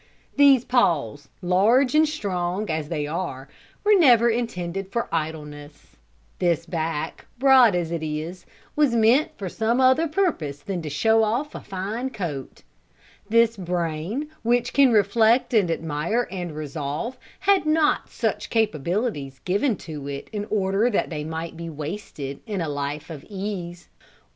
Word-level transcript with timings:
These 0.35 0.65
paws, 0.65 1.29
large 1.43 1.93
and 1.93 2.09
strong 2.09 2.71
as 2.71 2.89
they 2.89 3.05
are, 3.05 3.47
were 3.83 3.93
never 3.93 4.31
intended 4.31 4.91
for 4.91 5.07
idleness; 5.11 5.95
this 6.39 6.65
back, 6.65 7.27
broad 7.37 7.75
as 7.75 7.91
it 7.91 8.01
is, 8.01 8.47
was 8.75 8.95
meant 8.95 9.29
for 9.37 9.47
some 9.47 9.79
other 9.79 10.07
purpose 10.07 10.57
than 10.61 10.81
to 10.81 10.89
show 10.89 11.23
off 11.23 11.53
a 11.53 11.61
fine 11.61 12.09
coat; 12.09 12.63
this 13.29 13.55
brain, 13.55 14.31
which 14.41 14.73
can 14.73 14.91
reflect 14.91 15.53
and 15.53 15.69
admire 15.69 16.27
and 16.31 16.55
resolve, 16.55 17.15
had 17.41 17.67
not 17.67 18.09
such 18.09 18.49
capabilities 18.49 19.37
given 19.45 19.75
to 19.75 20.07
it 20.07 20.31
in 20.33 20.45
order 20.49 20.89
that 20.89 21.11
they 21.11 21.23
might 21.23 21.55
be 21.55 21.69
wasted 21.69 22.39
in 22.47 22.59
a 22.59 22.67
life 22.69 23.11
of 23.11 23.23
ease. 23.29 23.87